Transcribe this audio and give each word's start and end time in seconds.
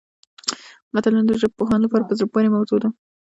متلونه 0.93 1.23
د 1.27 1.31
ژبپوهانو 1.41 1.85
لپاره 1.85 2.07
په 2.09 2.13
زړه 2.17 2.27
پورې 2.33 2.53
موضوع 2.55 2.79
ده 2.83 2.89